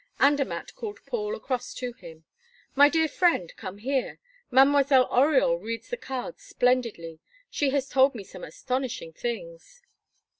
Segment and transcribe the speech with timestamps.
[0.19, 2.23] Andermatt called Paul across to him:
[2.73, 4.19] "My dear friend come here!
[4.49, 7.19] Mademoiselle Oriol reads the cards splendidly;
[7.51, 9.83] she has told me some astonishing things!"